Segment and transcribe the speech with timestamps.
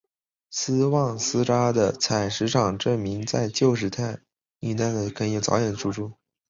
[0.49, 4.03] 斯旺斯扎的采石场证明早在旧石器时代
[4.59, 6.17] 肯特就已有人居住。